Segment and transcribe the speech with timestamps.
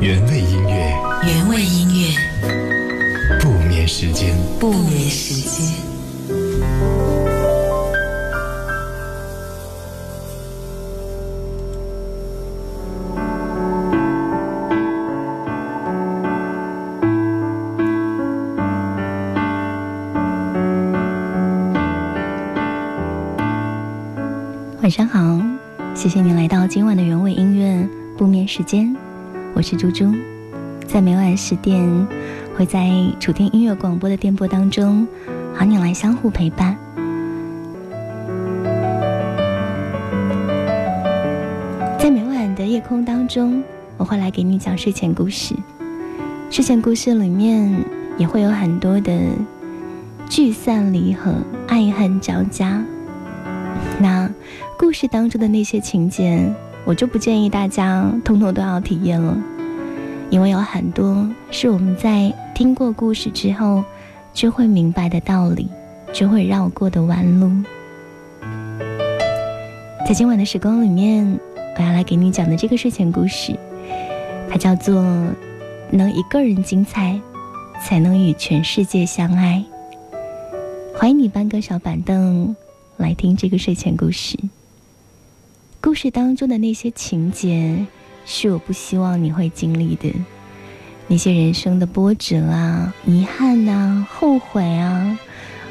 [0.00, 0.94] 原味音乐，
[1.26, 5.76] 原味音乐，不眠时间，不眠时间。
[24.80, 25.38] 晚上好，
[25.92, 27.86] 谢谢你来到今晚的原味音乐
[28.16, 28.96] 不眠时间，
[29.58, 30.14] 我是猪猪，
[30.86, 31.84] 在每晚十点
[32.56, 35.04] 会在楚天音乐广播的电波当中
[35.52, 36.78] 和你来相互陪伴。
[41.98, 43.60] 在每晚的夜空当中，
[43.96, 45.56] 我会来给你讲睡前故事，
[46.48, 47.84] 睡前故事里面
[48.16, 49.20] 也会有很多的
[50.30, 51.34] 聚散离合、
[51.66, 52.80] 爱恨交加。
[53.98, 54.30] 那
[54.78, 56.48] 故事当中的那些情节，
[56.84, 59.36] 我就不建议大家通通都要体验了，
[60.30, 63.84] 因为有很多是我们在听过故事之后
[64.32, 65.68] 就会明白的道理，
[66.12, 67.50] 就会绕过的弯路。
[70.06, 71.38] 在今晚的时光里面，
[71.76, 73.54] 我要来给你讲的这个睡前故事，
[74.48, 75.02] 它叫做
[75.90, 77.20] 《能一个人精彩，
[77.84, 79.62] 才能与全世界相爱》。
[80.98, 82.56] 欢迎你搬个小板凳。
[82.96, 84.36] 来听这个睡前故事。
[85.80, 87.86] 故事当中的那些情节，
[88.26, 90.12] 是我不希望你会经历的，
[91.06, 95.16] 那些人生的波折啊、遗憾呐、后悔啊，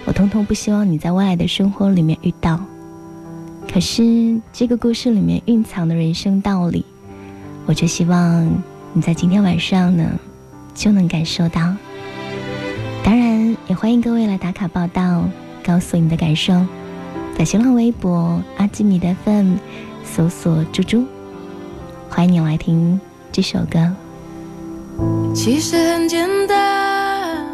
[0.06, 2.58] 我通通不希望你在未来的生活里面遇到。
[3.70, 6.86] 可是这个故事里面蕴藏的人生道理，
[7.66, 8.50] 我就希望
[8.94, 10.18] 你在今天晚上呢，
[10.74, 11.76] 就能感受到。
[13.04, 15.28] 当然，也欢迎各位来打卡报道，
[15.62, 16.66] 告诉你的感受。
[17.38, 19.58] 在新浪微博阿基米德 FM
[20.04, 21.06] 搜索“猪猪”，
[22.10, 23.00] 欢迎你来听
[23.32, 23.78] 这首歌。
[25.36, 27.46] 其实很简单，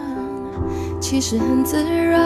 [1.01, 2.21] 其实很自然，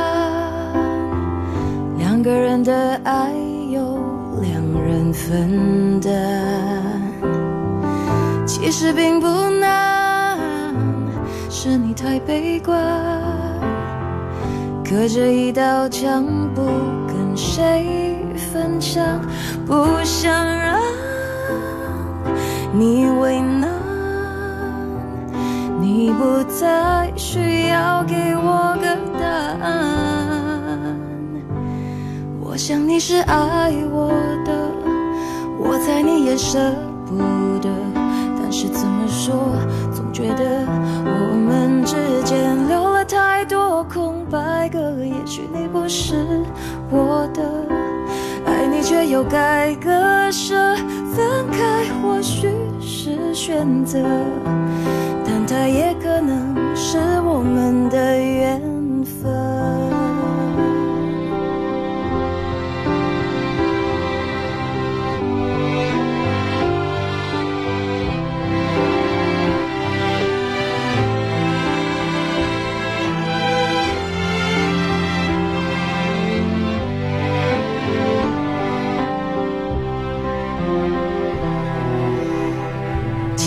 [1.97, 3.33] 两个人的爱
[3.71, 3.97] 由
[4.39, 7.01] 两人分担。
[8.45, 10.37] 其实并不难，
[11.49, 12.79] 是你太悲观，
[14.87, 16.61] 隔着一道墙不。
[17.37, 18.17] 谁
[18.51, 19.21] 分享？
[19.65, 20.79] 不想让
[22.73, 23.69] 你为难，
[25.79, 28.87] 你不再需要给我个
[29.19, 29.27] 答
[29.63, 30.97] 案。
[32.41, 34.09] 我想你是爱我
[34.43, 34.51] 的，
[35.59, 36.57] 我猜你也舍
[37.05, 37.17] 不
[37.61, 37.69] 得，
[38.41, 39.35] 但是怎么说，
[39.93, 40.65] 总觉得
[41.05, 44.79] 我们之间留了太多空白格。
[45.03, 46.15] 也许你不是。
[46.89, 47.43] 我的
[48.45, 50.55] 爱你，却又该割舍，
[51.13, 52.49] 分开或许
[52.79, 53.99] 是选择，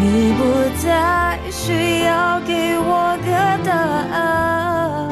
[0.00, 0.42] 你不
[0.82, 3.28] 再需要给我个
[3.68, 3.70] 答
[4.16, 5.10] 案，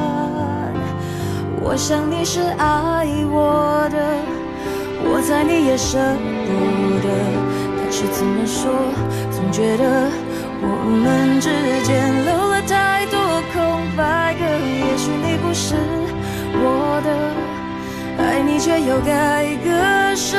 [1.60, 3.98] 我想你是爱我的，
[5.04, 6.48] 我猜你也舍不
[7.04, 7.06] 得，
[7.76, 8.72] 但是怎么说，
[9.30, 10.10] 总觉得
[10.62, 11.50] 我们之
[11.84, 13.20] 间留了太多
[13.52, 14.40] 空白格。
[14.40, 15.74] 也许你不是
[16.64, 17.08] 我的，
[18.24, 19.68] 爱你却又该割
[20.16, 20.38] 舍，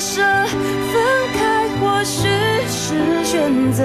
[0.00, 0.94] 舍，分
[1.34, 2.26] 开或许
[2.66, 3.84] 是选择。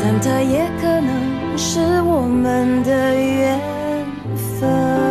[0.00, 3.60] 但它也可能是我们的缘
[4.58, 5.07] 分。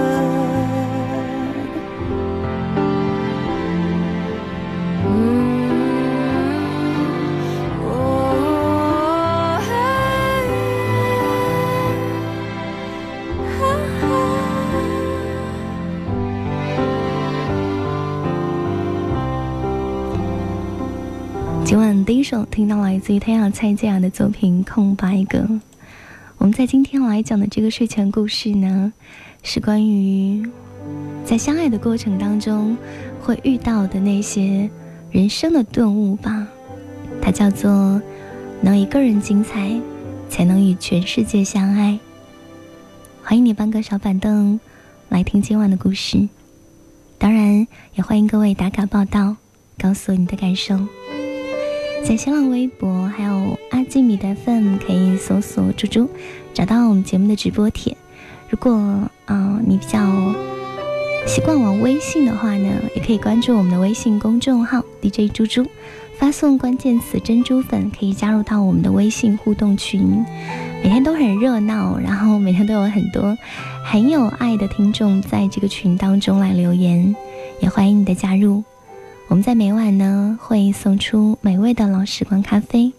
[22.08, 25.40] 第一首听到来自于太阳蔡健雅的作品《空白格》。
[26.38, 28.94] 我们在今天来讲的这个睡前故事呢，
[29.44, 30.42] 是关于
[31.26, 32.78] 在相爱的过程当中
[33.20, 34.70] 会遇到的那些
[35.12, 36.48] 人生的顿悟吧。
[37.22, 38.02] 它叫做
[38.64, 39.78] “能一个人精彩，
[40.30, 42.00] 才能与全世界相爱”。
[43.22, 44.58] 欢迎你搬个小板凳
[45.10, 46.30] 来听今晚的故事，
[47.18, 49.36] 当然也欢迎各位打卡报道，
[49.78, 50.80] 告诉我你的感受。
[52.04, 56.10] 在新浪微博还有阿基米德 FM 可以搜索“猪猪”，
[56.54, 57.96] 找到我们节目的直播帖。
[58.50, 58.72] 如果
[59.26, 60.00] 啊你比较
[61.26, 65.66] 习惯玩微信的话呢，也可以关注我们的微信公众号 DJ 猪猪，
[66.18, 70.24] 发送关键词“珍珠粉”可以加入到我们的微信互动群，
[70.82, 73.38] 每天都很热闹，然后每天都有很多
[73.84, 77.14] 很有爱的听众在这个群当中来留言，
[77.60, 78.64] 也欢迎你的加入。
[79.30, 82.94] 我们在每晚呢会送出美味的老时光咖啡，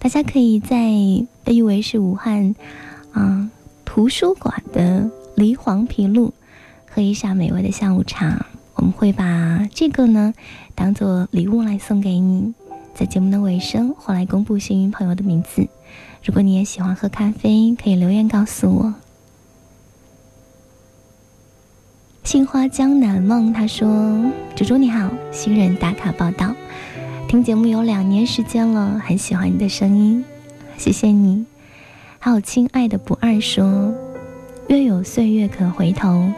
[0.00, 0.76] 大家可以在
[1.44, 2.56] 被誉为是武汉
[3.12, 3.48] 啊
[3.84, 6.34] 图书馆的梨黄皮路
[6.90, 8.46] 喝一下美味的下午茶。
[8.74, 10.34] 我们会把这个呢
[10.74, 12.52] 当做礼物来送给你，
[12.92, 15.68] 在节目的尾声会来公布幸运朋友的名字。
[16.24, 18.94] 如果你也喜欢喝咖啡，可以留言告诉我。
[22.30, 24.24] 杏花江南梦，他说
[24.54, 26.54] ：“猪猪你好，新人打卡报道，
[27.26, 30.24] 听节目有两年时间了，很喜欢你的声音，
[30.76, 31.44] 谢谢你。”
[32.20, 33.92] 还有亲爱的不二说
[34.70, 36.30] ：“月有岁月可回头，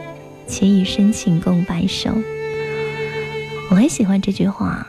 [0.47, 2.09] 且以深情共白首。”
[3.69, 4.87] 我很喜欢这句话，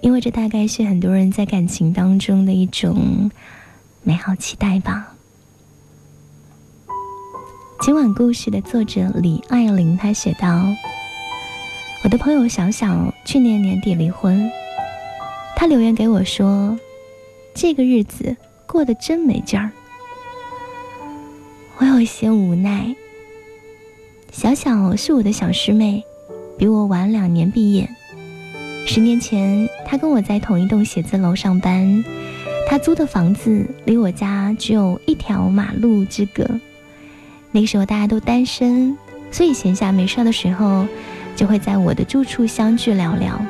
[0.00, 3.32] 因为这大概是很多人在感情当中的一种
[4.04, 5.15] 美好期待吧。
[7.86, 10.60] 今晚故事的作者李爱玲，她写道
[12.02, 14.50] ：“我的朋友小小去年年底离婚，
[15.54, 16.76] 她留言给我说，
[17.54, 18.36] 这个日子
[18.66, 19.70] 过得真没劲儿。
[21.76, 22.92] 我有一些无奈。
[24.32, 26.02] 小小是我的小师妹，
[26.58, 27.88] 比我晚两年毕业。
[28.84, 32.04] 十年前，她跟我在同一栋写字楼上班，
[32.68, 36.44] 她租的房子离我家只有一条马路之隔。”
[37.56, 38.94] 那个时候大家都单身，
[39.32, 40.86] 所以闲暇没事的时候，
[41.34, 43.40] 就会在我的住处相聚聊聊。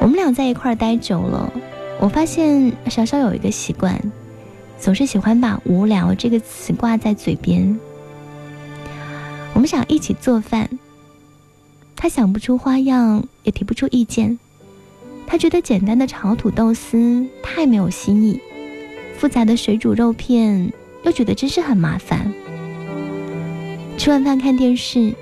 [0.00, 1.52] 我们俩在一块儿待久了，
[1.98, 4.00] 我发现小小有一个习惯，
[4.78, 7.76] 总是喜欢把“无聊”这个词挂在嘴边。
[9.52, 10.70] 我们想一起做饭，
[11.96, 14.38] 他想不出花样，也提不出意见。
[15.26, 18.40] 他觉得简单的炒土豆丝太没有新意，
[19.18, 20.72] 复杂的水煮肉片。
[21.02, 22.32] 又觉得真是很麻烦。
[23.98, 25.14] 吃完饭看电视，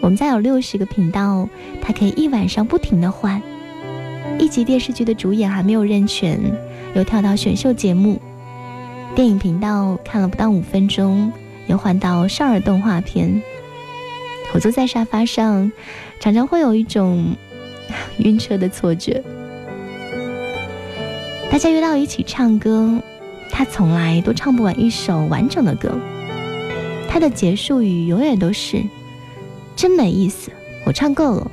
[0.00, 1.48] 我们家有六十个频道，
[1.80, 3.40] 它可以一晚上不停的换。
[4.38, 6.38] 一集电视剧的主演还没有认全，
[6.94, 8.20] 又跳到选秀节目。
[9.14, 11.32] 电影频道看了不到五分钟，
[11.68, 13.42] 又换到少儿动画片。
[14.52, 15.72] 我坐在沙发上，
[16.20, 17.34] 常常会有一种
[18.18, 19.22] 晕车的错觉。
[21.50, 23.00] 大家约到一起唱歌。
[23.56, 25.98] 他从来都唱不完一首完整的歌，
[27.08, 28.84] 他的结束语永远都是
[29.74, 30.50] “真没意思，
[30.84, 31.50] 我唱够了”，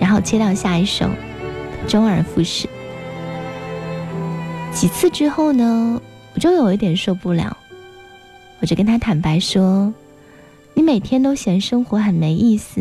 [0.00, 1.10] 然后切到下一首，
[1.86, 2.66] 周而复始。
[4.72, 6.00] 几次之后呢，
[6.32, 7.54] 我就有一点受不了，
[8.60, 9.92] 我就跟他坦白说
[10.72, 12.80] ：“你每天都嫌生活很没意思，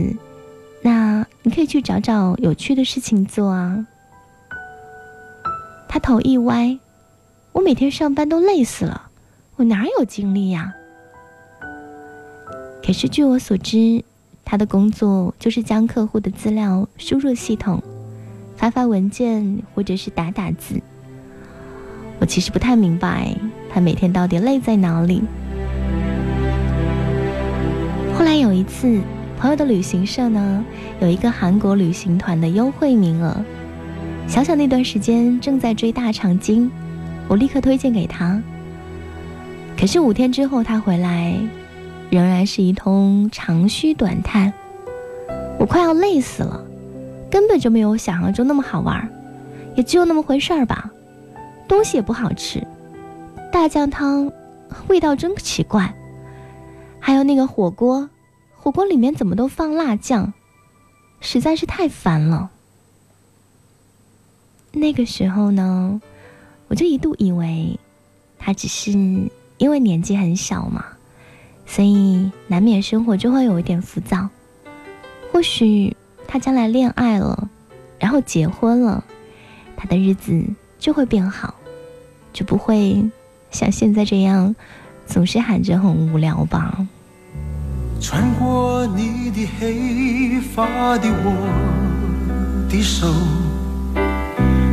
[0.81, 3.85] 那你可以去找找有趣的事情做啊。”
[5.89, 6.79] 他头一歪。
[7.51, 9.09] 我每天上班都累死了，
[9.55, 10.73] 我哪有精力呀？
[12.83, 14.03] 可是据我所知，
[14.45, 17.81] 他的工作就是将客户的资料输入系统，
[18.55, 20.79] 发发文件或者是打打字。
[22.19, 23.35] 我其实不太明白
[23.69, 25.21] 他每天到底累在哪里。
[28.17, 29.01] 后来有一次，
[29.37, 30.65] 朋友的旅行社呢
[30.99, 33.35] 有一个韩国旅行团的优惠名额，
[34.27, 36.69] 小小那段时间正在追大长今。
[37.29, 38.41] 我立刻推荐给他。
[39.77, 41.39] 可是五天之后他回来，
[42.09, 44.51] 仍然是一通长吁短叹。
[45.57, 46.61] 我快要累死了，
[47.29, 49.09] 根本就没有想象中那么好玩，
[49.75, 50.91] 也只有那么回事儿吧。
[51.67, 52.65] 东西也不好吃，
[53.51, 54.31] 大酱汤
[54.87, 55.93] 味道真奇怪。
[56.99, 58.09] 还有那个火锅，
[58.55, 60.33] 火锅里面怎么都放辣酱，
[61.21, 62.49] 实在是太烦了。
[64.71, 66.01] 那个时候呢，
[66.69, 67.77] 我就一度以为
[68.37, 68.91] 他只是
[69.57, 70.85] 因为年纪很小嘛，
[71.65, 74.29] 所以难免生活就会有一点浮躁。
[75.31, 75.95] 或许
[76.27, 77.49] 他将来恋爱了，
[77.99, 79.03] 然后结婚了，
[79.75, 80.43] 他的日子
[80.77, 81.55] 就会变好，
[82.31, 83.03] 就不会
[83.51, 84.55] 像现在这样
[85.05, 86.87] 总是喊着很无聊吧。
[87.99, 93.07] 穿过你的黑发的我的手，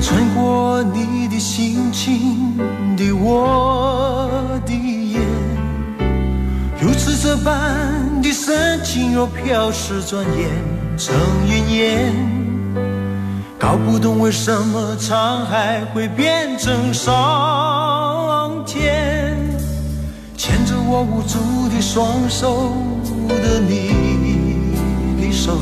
[0.01, 1.86] 穿过你的心
[7.47, 10.51] 般的深情若飘逝，转眼
[10.99, 11.15] 成
[11.47, 12.13] 云烟。
[13.57, 19.37] 搞不懂为什么沧海会变成桑田，
[20.37, 21.39] 牵着我无助
[21.69, 22.73] 的双手。
[23.29, 23.93] 的你
[25.21, 25.57] 的手，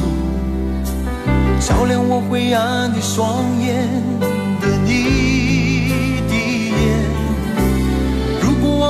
[1.60, 3.86] 照亮我灰暗的双眼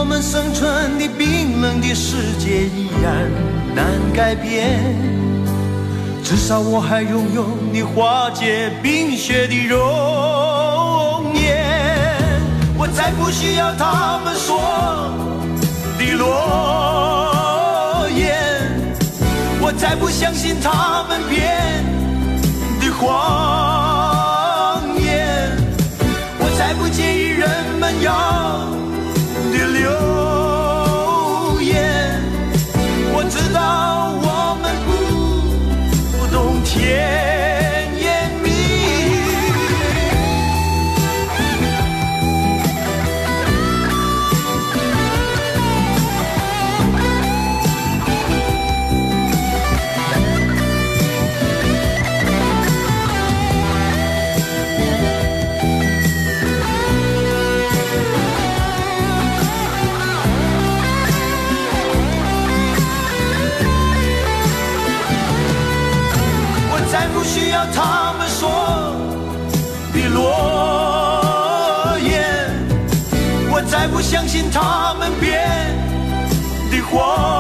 [0.05, 3.27] 我们生存的冰冷的世界依然
[3.75, 4.79] 难改变，
[6.23, 12.39] 至少我还拥有你化解冰雪的容颜。
[12.77, 14.61] 我再不需要他们说
[15.99, 18.37] 的诺言。
[19.63, 21.83] 我再不相信他们编
[22.79, 25.51] 的谎言，
[26.39, 27.49] 我再不介意人
[27.81, 28.13] 们要
[67.73, 68.43] 他们说
[69.93, 70.21] 的诺
[72.03, 72.51] 言，
[73.51, 75.49] 我再不相信他们编
[76.71, 77.34] 的谎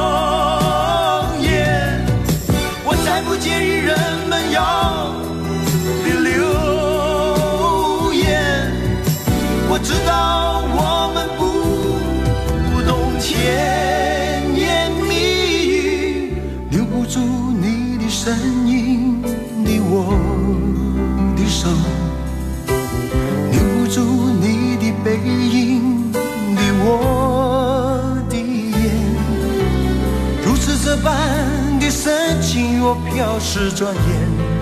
[33.16, 34.02] 要是，转眼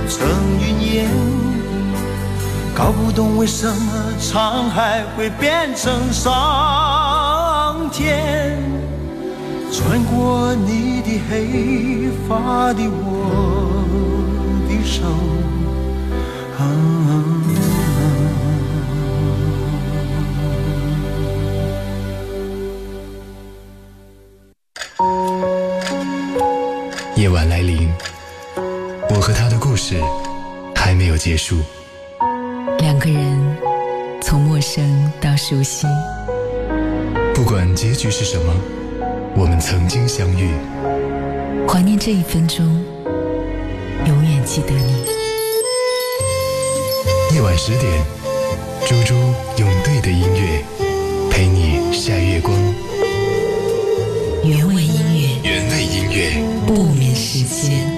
[0.08, 0.26] 成
[0.60, 1.08] 云烟。
[2.74, 8.58] 搞不懂为什么沧海会变成桑田，
[9.70, 13.84] 穿过你的黑发的我
[14.68, 14.70] 的。
[14.84, 15.02] 手。
[31.22, 31.58] 结束。
[32.80, 33.56] 两个人
[34.20, 35.86] 从陌生到熟悉，
[37.32, 38.52] 不管结局是什么，
[39.36, 40.50] 我们曾经相遇。
[41.68, 42.66] 怀念这一分钟。
[44.04, 45.04] 永远记得你。
[47.32, 48.04] 夜晚十点，
[48.84, 49.14] 猪猪
[49.58, 50.64] 用对的音乐
[51.30, 52.52] 陪你晒月光。
[54.42, 57.91] 原味音乐，原味音乐，不眠时间，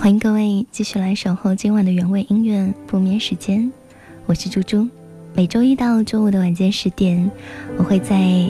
[0.00, 3.70] 欢迎各位继续来守候今晚的原味音乐不眠时间，
[4.24, 4.88] 我是猪猪。
[5.34, 7.30] 每周一到周五的晚间十点，
[7.76, 8.48] 我会在。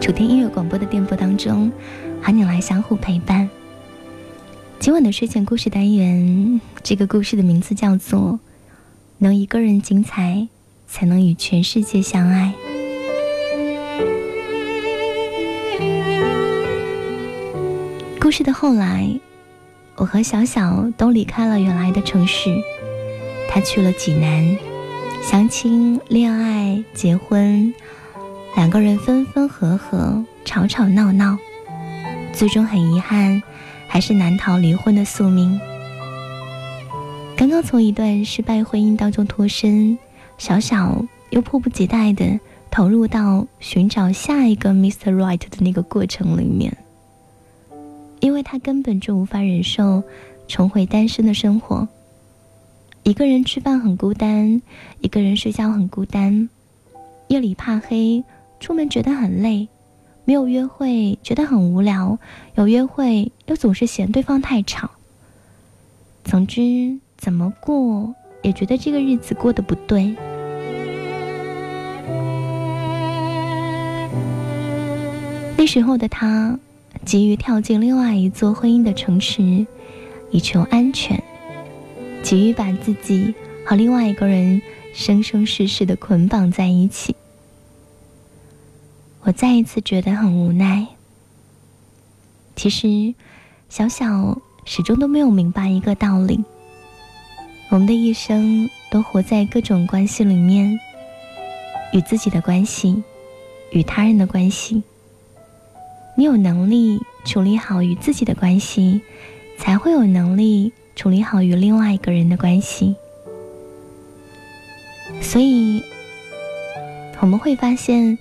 [0.00, 1.70] 楚天音乐广播的电波当中，
[2.20, 3.48] 和你来相互陪伴。
[4.80, 8.32] 今晚的睡前故事单元，这个故事的名字叫做
[9.18, 10.48] 《能一个人精彩，
[10.88, 12.52] 才能与全世界相爱》。
[18.20, 19.08] 故事的后来，
[19.98, 22.54] 我和小小都离开了原来的城市，
[23.50, 24.56] 他去了济南，
[25.20, 27.74] 相亲、恋爱、结婚。
[28.54, 31.36] 两个人分分合合，吵吵闹闹，
[32.32, 33.42] 最终很遗憾，
[33.88, 35.60] 还是难逃离婚的宿命。
[37.36, 39.98] 刚刚从一段失败婚姻当中脱身，
[40.38, 42.38] 小小又迫不及待的
[42.70, 45.12] 投入到寻找下一个 Mr.
[45.12, 46.76] Right 的那个过程里面，
[48.20, 50.02] 因为他根本就无法忍受
[50.46, 51.86] 重回单身的生活。
[53.04, 54.60] 一个人吃饭很孤单，
[55.00, 56.48] 一个人睡觉很孤单，
[57.28, 58.22] 夜里怕黑，
[58.60, 59.66] 出门觉得很累，
[60.24, 62.18] 没有约会觉得很无聊，
[62.56, 64.90] 有约会又总是嫌对方太吵。
[66.24, 70.14] 总之，怎么过也觉得这个日子过得不对。
[75.56, 76.58] 那时候的他，
[77.08, 79.66] 急于跳进另外一座婚姻的城池，
[80.30, 81.24] 以求安全。
[82.22, 83.34] 急于把自己
[83.64, 84.60] 和另外一个人
[84.92, 87.16] 生生世世的捆绑在一起，
[89.22, 90.86] 我再一次觉得很无奈。
[92.54, 93.14] 其实，
[93.70, 96.44] 小小始终都没有明白一个道理：
[97.70, 100.78] 我们的一生都活在各种关系里面，
[101.94, 103.02] 与自己的关系，
[103.70, 104.82] 与他人的关系。
[106.18, 109.00] 你有能力处理好与自己的关系，
[109.56, 110.72] 才会有能力。
[110.96, 112.96] 处理好与另外一个人的关系，
[115.20, 115.80] 所以
[117.20, 118.18] 我们会发现，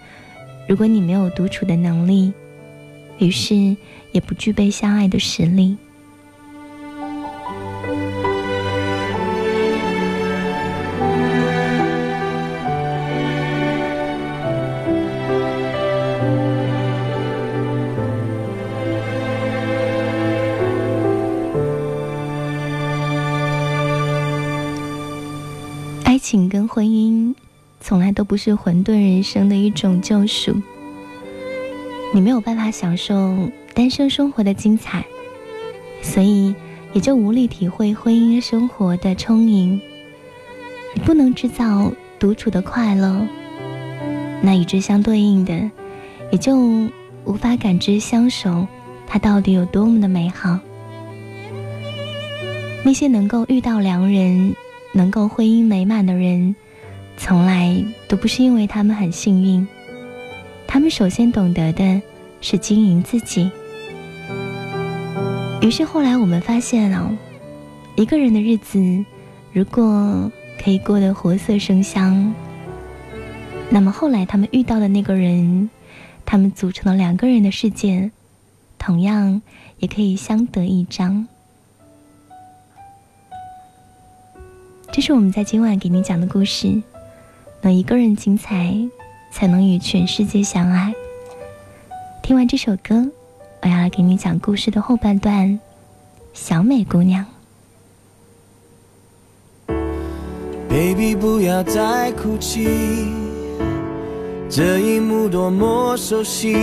[0.68, 2.32] 如果你没有独处的能力，
[3.18, 3.76] 于是
[4.12, 5.76] 也不具备相爱的实力。
[26.30, 27.34] 情跟婚姻，
[27.80, 30.54] 从来都不是混沌人生的一种救赎。
[32.14, 35.06] 你没有办法享受单身生活的精彩，
[36.02, 36.54] 所以
[36.92, 39.80] 也就无力体会婚姻生活的充盈。
[40.94, 43.26] 你不能制造独处的快乐，
[44.42, 45.72] 那与之相对应的，
[46.30, 46.58] 也就
[47.24, 48.68] 无法感知相守
[49.08, 50.60] 它到底有多么的美好。
[52.84, 54.54] 那些能够遇到良人。
[54.94, 56.56] 能够婚姻美满的人，
[57.18, 59.68] 从来都不是因为他们很幸运，
[60.66, 62.02] 他们首先懂得的
[62.42, 63.52] 是经营自己。
[65.62, 67.12] 于是后来我们发现了，
[67.96, 68.80] 一个人的日子
[69.52, 70.32] 如果
[70.64, 72.34] 可以过得活色生香，
[73.70, 75.70] 那么后来他们遇到的那个人，
[76.26, 78.12] 他们组成了两个人的世界，
[78.78, 79.42] 同样
[79.80, 81.28] 也可以相得益彰。
[84.98, 86.82] 这是我们在今晚给你讲的故事。
[87.62, 88.76] 能一个人精彩，
[89.32, 90.92] 才能与全世界相爱。
[92.24, 93.08] 听完这首歌，
[93.62, 95.60] 我要来给你讲故事的后半段。
[96.34, 97.24] 小美姑娘
[100.68, 102.68] ，Baby，不要再哭泣，
[104.50, 106.54] 这一幕多么熟悉，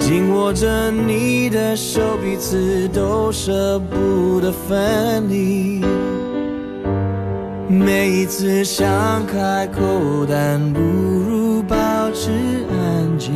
[0.00, 5.84] 紧握着你的手，彼此都舍不得分离。
[7.70, 11.76] 每一次想开口，但不如保
[12.12, 12.32] 持
[12.68, 13.32] 安静。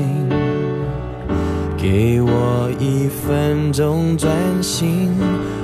[1.79, 5.13] 给我一分钟专心，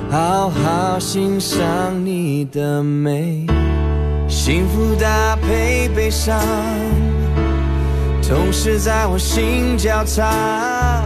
[0.09, 1.59] 好好欣赏
[2.05, 3.45] 你的美。
[4.29, 6.39] 幸福搭配悲伤，
[8.23, 11.03] 同时在我心交叉。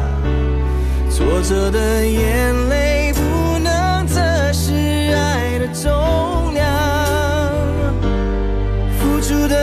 [1.09, 2.84] 挫折的眼泪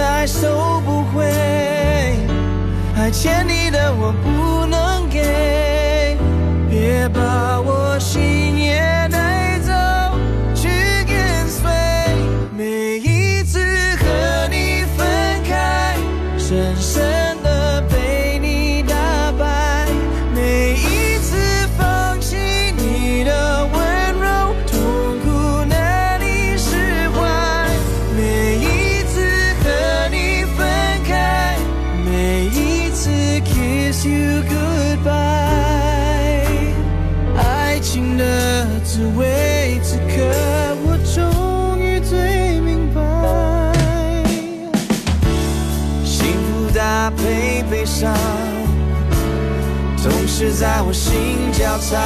[0.02, 1.24] 爱收不回，
[2.94, 6.16] 还欠你的我不能给，
[6.68, 8.51] 别把我心
[47.10, 48.14] 配悲伤，
[49.96, 51.98] 总是在我心交叉，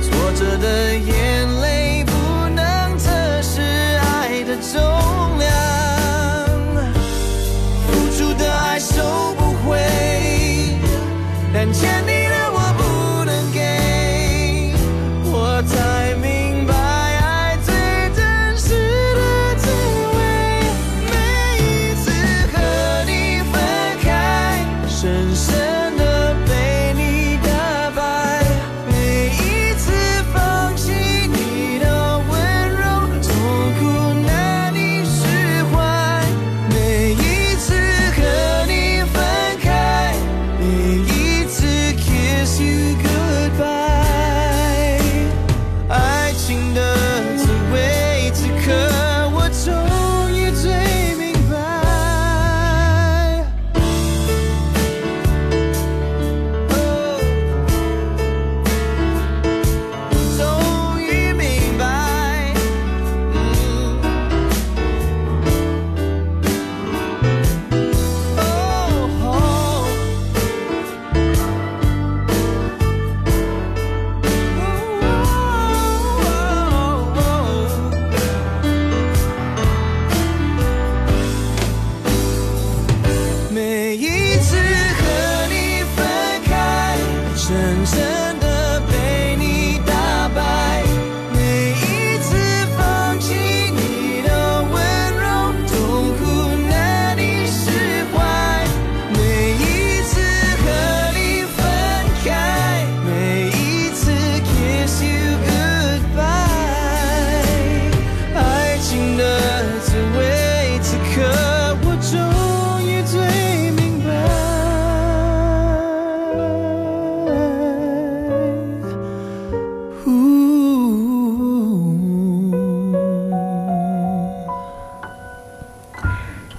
[0.00, 2.12] 挫折的眼泪不
[2.54, 3.10] 能测
[3.42, 4.80] 试爱的重
[5.38, 5.52] 量，
[7.86, 9.78] 付出的爱收不回，
[11.52, 12.13] 但欠你。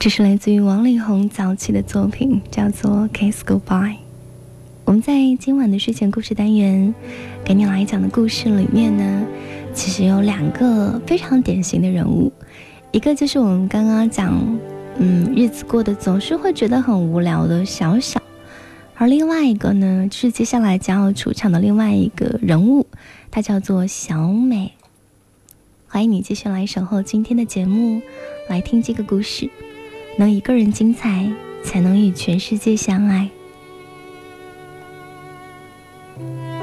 [0.06, 3.94] 这是来自于王力宏早期的作品，叫做《Kiss Goodbye》。
[4.84, 6.94] 我们在今晚的睡前故事单元
[7.44, 9.26] 给你来讲的故事里面呢，
[9.74, 12.32] 其实有两个非常典型的人物，
[12.91, 14.39] 一个就是我们刚刚讲，
[15.00, 18.22] 嗯，日子过得总是会觉得很无聊的小小，
[18.94, 22.86] 而另外一个呢，就是接下来将要出场的另外一个人物，
[23.32, 24.74] 他叫做小美。
[25.88, 28.04] 欢迎你继续来守候今天的节目，
[28.48, 29.50] 来听这个故事。
[30.17, 31.30] 能一个人精彩，
[31.62, 33.30] 才能与全世界相爱。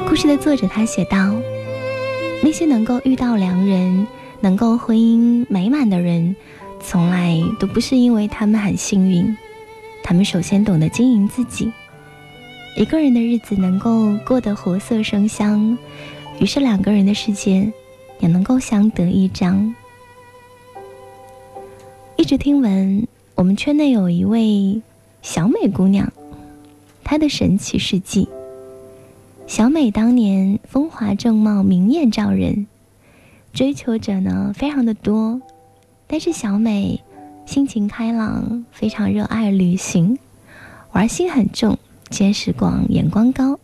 [0.09, 1.35] 故事的作者他写道
[2.43, 4.07] ：“那些能够遇到良人、
[4.41, 6.35] 能够婚姻美满的人，
[6.81, 9.37] 从来都不是因为他们很幸运，
[10.03, 11.71] 他们首先懂得经营自己。
[12.75, 15.77] 一个人的日子能够过得活色生香，
[16.41, 17.71] 于是两个人的世界
[18.19, 19.75] 也能够相得益彰。”
[22.17, 23.07] 一直听闻。
[23.35, 24.83] 我们圈内有一位
[25.23, 26.13] 小美姑娘，
[27.03, 28.29] 她的神奇事迹。
[29.47, 32.67] 小美当年风华正茂，明艳照人，
[33.53, 35.41] 追求者呢非常的多。
[36.07, 37.01] 但是小美
[37.47, 40.19] 心情开朗，非常热爱旅行，
[40.93, 41.79] 玩心很重，
[42.11, 43.59] 见识广，眼光高。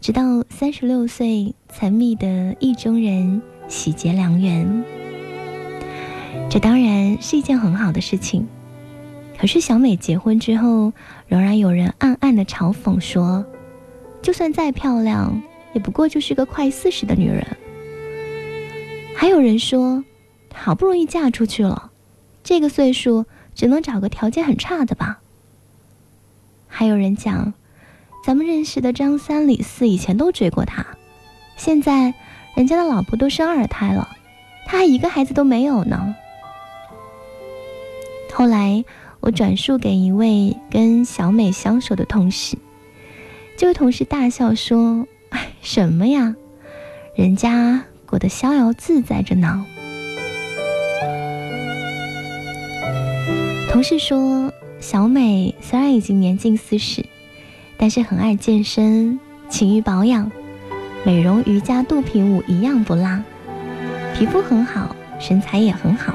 [0.00, 4.84] 直到三十六岁才觅得意中人，喜结良缘。
[6.50, 8.48] 这当然是一件很好的事情。
[9.42, 10.92] 可是小美结婚之后，
[11.26, 13.44] 仍然有人暗暗的嘲讽说
[14.22, 17.44] ：“就算再漂亮，也不过就是个快四十的女人。”
[19.18, 20.04] 还有人说
[20.54, 21.90] ：“好不容易嫁出去了，
[22.44, 25.18] 这个岁数只能找个条件很差的吧。”
[26.70, 27.52] 还有人讲
[28.24, 30.86] ：“咱们认识的张三李四以前都追过她，
[31.56, 32.14] 现在
[32.54, 34.08] 人家的老婆都生二胎了，
[34.66, 36.14] 他还一个孩子都没有呢。”
[38.32, 38.84] 后来。
[39.22, 42.58] 我转述给一位跟小美相熟的同事，
[43.56, 46.34] 这位同事大笑说：“哎，什么呀？
[47.14, 49.64] 人家过得逍遥自在着呢。”
[53.70, 57.06] 同事说，小美虽然已经年近四十，
[57.76, 60.32] 但是很爱健身，勤于保养，
[61.04, 63.22] 美容瑜伽、肚皮舞一样不落，
[64.18, 66.12] 皮肤很好，身材也很好。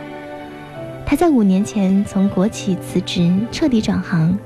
[1.10, 4.38] 他在五年前从国企辞职，彻底转行，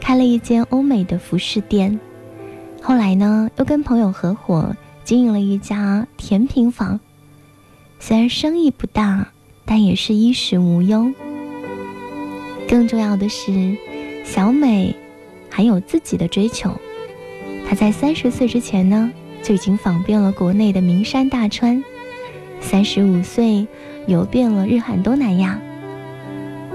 [0.00, 2.00] 开了一间欧美的服饰店。
[2.82, 6.98] 后来呢，又跟朋友合伙经营了一家甜品坊。
[8.00, 9.28] 虽然生意不大，
[9.64, 11.12] 但也是衣食无忧。
[12.68, 13.76] 更重要的是，
[14.24, 14.96] 小美
[15.48, 16.72] 还有自己的追求。
[17.68, 19.12] 她在三十岁之前呢，
[19.44, 21.80] 就已经访遍了国内的名山大川；
[22.60, 23.68] 三十五岁，
[24.08, 25.56] 游遍了日韩东南亚。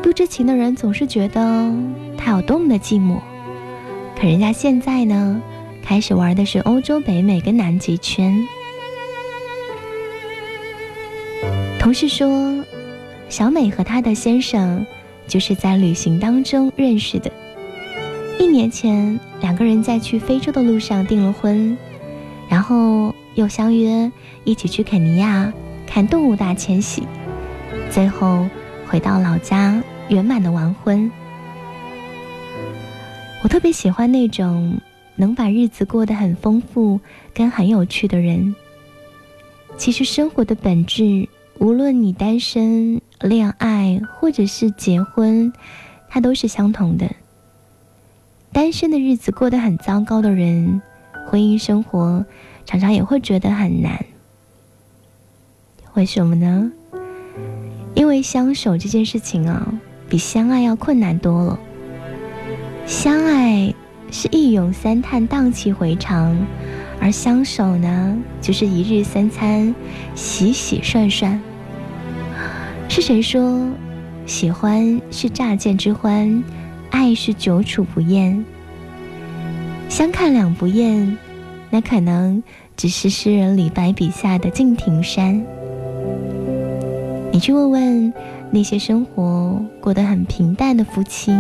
[0.06, 1.74] 不知情的人总是觉得
[2.16, 3.18] 他有多么的寂寞，
[4.16, 5.42] 可人家现在呢，
[5.82, 8.38] 开始玩的是欧洲、北美跟南极圈。
[11.80, 12.64] 同事说，
[13.30, 14.86] 小美和她的先生
[15.28, 17.32] 就是在旅行当中认识的。
[18.40, 21.76] 一年前，两个人在去非洲的路上订了婚，
[22.48, 24.12] 然后又相约
[24.44, 25.52] 一起去肯尼亚
[25.88, 27.08] 看动物大迁徙，
[27.90, 28.48] 最后
[28.88, 29.82] 回到老家。
[30.08, 31.12] 圆满的完婚，
[33.44, 34.80] 我特别喜欢那种
[35.16, 37.00] 能把日子过得很丰富
[37.34, 38.56] 跟很有趣的人。
[39.78, 45.52] 其实生活的本质，无论你单身、恋爱或者是结婚，
[46.08, 47.10] 它都是相同的。
[48.54, 50.82] 单身的日子过得很糟糕的人，
[51.28, 52.24] 婚姻生活
[52.64, 54.06] 常常也会觉得很难。
[55.96, 56.72] 为什么呢？
[57.96, 59.74] 因为相守这件事情啊。
[60.08, 61.60] 比相爱要困难多了。
[62.86, 63.74] 相爱
[64.12, 66.36] 是一咏三叹，荡气回肠；
[67.02, 69.74] 而相守呢，就是一日三餐，
[70.14, 71.42] 洗洗涮涮。
[72.88, 73.68] 是谁说，
[74.28, 76.44] 喜欢是乍见之欢，
[76.92, 78.46] 爱是久处不厌？
[79.90, 81.18] 相看两不厌，
[81.72, 82.44] 那可能
[82.78, 85.44] 只是诗人李白笔下的敬亭山。
[87.32, 88.14] 你去问问。
[88.52, 91.36] 那些生活过得很平淡的夫妻，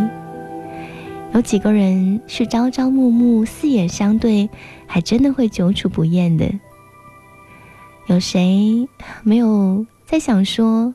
[1.33, 4.49] 有几个人是朝朝暮暮、四眼相对，
[4.85, 6.51] 还真的会久处不厌的？
[8.07, 8.87] 有谁
[9.23, 10.93] 没有在想说，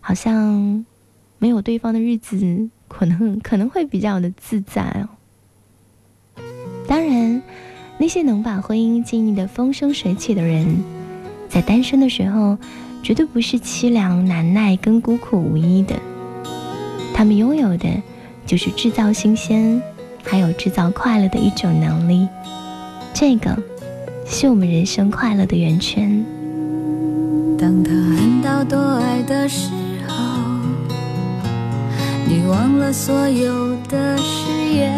[0.00, 0.84] 好像
[1.38, 5.08] 没有对方的日子，可能可能会比较的自在哦？
[6.86, 7.42] 当然，
[7.96, 10.84] 那些能把婚姻经营的风生水起的人，
[11.48, 12.58] 在单身的时候。
[13.02, 15.94] 绝对不是凄凉难耐跟孤苦无依的，
[17.14, 17.88] 他们拥有的
[18.44, 19.80] 就是制造新鲜，
[20.22, 22.28] 还有制造快乐的一种能力。
[23.14, 23.56] 这个
[24.26, 26.24] 是我们人生快乐的源泉。
[27.58, 29.70] 当他恨到多爱的时
[30.06, 30.14] 候，
[32.28, 34.92] 你忘了所有的誓言。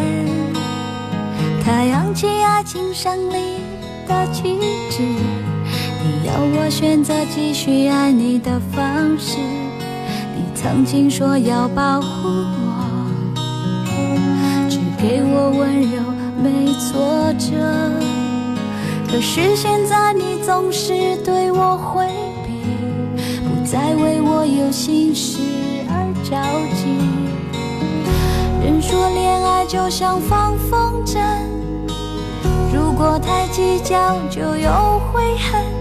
[1.65, 3.61] 他扬起爱情胜利
[4.09, 4.59] 的旗
[4.91, 5.05] 帜，
[6.33, 9.39] 要我选择继续爱你的方式。
[10.37, 13.37] 你曾经说要保护我，
[14.69, 16.01] 只给我温柔，
[16.43, 17.57] 没挫折。
[19.09, 22.07] 可是现在你总是对我回。
[22.47, 22.63] 避，
[23.43, 25.41] 不再为我有心事
[25.89, 26.31] 而着
[26.77, 26.87] 急。
[28.65, 31.19] 人说恋爱就像放风筝，
[32.73, 35.80] 如果太计较就有悔恨。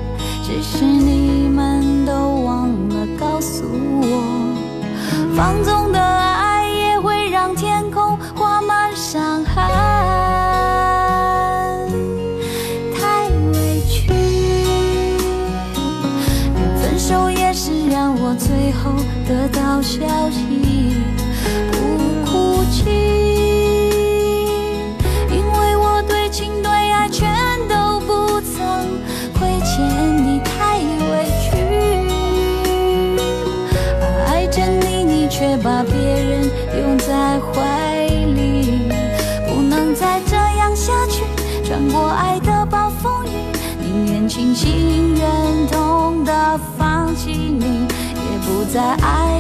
[0.52, 2.12] 只是你们都
[2.44, 3.64] 忘了告诉
[4.02, 4.24] 我，
[5.36, 6.49] 放纵的爱
[48.72, 49.39] 在爱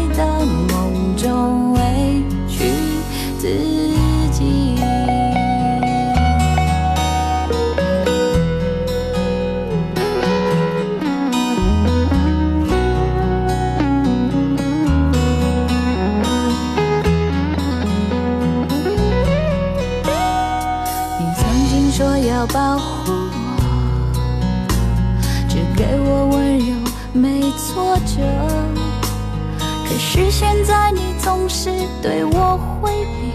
[32.02, 33.34] 对我回避，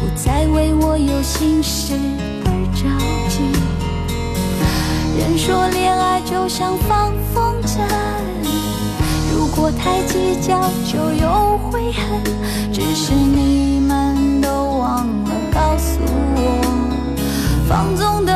[0.00, 1.94] 不再为我有心事
[2.44, 2.88] 而着
[3.28, 3.52] 急。
[5.18, 7.80] 人说恋爱就像放风筝，
[9.32, 12.22] 如果太计较就有悔恨。
[12.72, 15.98] 只是你们都忘了告诉
[16.34, 16.38] 我，
[17.68, 18.32] 放纵的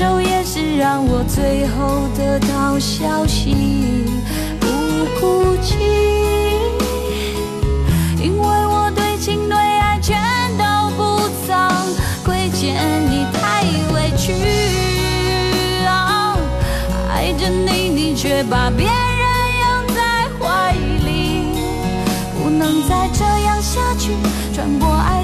[0.00, 4.06] 手也是让我最后得到消息，
[4.58, 4.66] 不
[5.20, 5.76] 哭泣，
[8.18, 10.18] 因为我对情对爱全
[10.56, 11.54] 都不曾
[12.24, 13.60] 亏欠你太
[13.92, 14.32] 委屈，
[17.10, 18.94] 爱着你，你却把别人
[19.60, 20.00] 拥在
[20.38, 20.72] 怀
[21.04, 21.52] 里，
[22.42, 22.48] 不。
[22.48, 24.12] 能再这样下去，
[24.54, 25.19] 穿过爱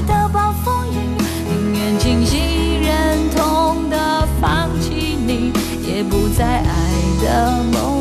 [7.36, 7.95] 的梦。